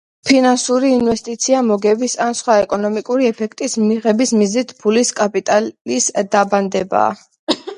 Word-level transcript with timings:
ფინანსური 0.27 0.87
ინვესტიცია, 0.99 1.59
მოგების 1.67 2.15
ან 2.27 2.37
სხვა 2.39 2.55
ეკონომიკური 2.61 3.29
ეფექტის 3.33 3.77
მიღების 3.91 4.33
მიზნით 4.41 4.75
ფულის, 4.81 5.13
კაპიტალის 5.21 6.09
დაბანდებაა 6.39 7.63